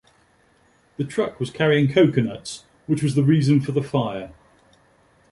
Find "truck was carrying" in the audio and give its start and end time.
1.03-1.93